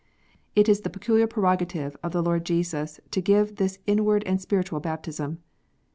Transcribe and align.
It 0.55 0.67
is 0.67 0.81
the 0.81 0.89
peculiar 0.89 1.27
prerogative 1.27 1.95
of 2.01 2.11
the 2.11 2.23
Lord 2.23 2.43
Jesus 2.43 2.99
to 3.11 3.21
give 3.21 3.57
this 3.57 3.77
inward 3.85 4.23
and 4.23 4.41
spiritual 4.41 4.79
baptism. 4.79 5.43